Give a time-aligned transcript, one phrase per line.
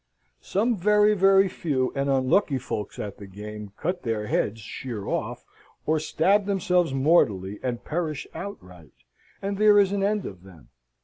[0.41, 5.45] Some very very few and unlucky folks at the game cut their heads sheer off,
[5.85, 8.93] or stab themselves mortally, and perish outright,
[9.43, 10.69] and there is an end of them.